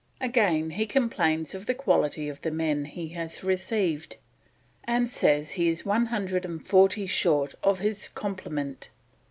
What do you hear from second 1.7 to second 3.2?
quality of the men he